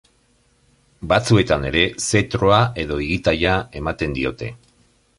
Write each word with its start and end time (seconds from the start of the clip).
Batzuetan 1.11 1.69
ere 1.71 1.85
zetroa 2.07 2.65
edo 2.87 3.01
igitaia 3.11 3.57
ematen 3.85 4.21
diote. 4.21 4.55